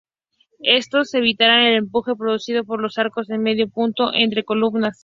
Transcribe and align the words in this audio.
Estos 0.65 1.13
evitan 1.13 1.59
el 1.59 1.75
empuje 1.75 2.15
producido 2.15 2.63
por 2.63 2.81
los 2.81 2.97
arcos 2.97 3.27
de 3.27 3.37
medio 3.37 3.69
punto 3.69 4.11
entre 4.15 4.43
columnas. 4.43 4.97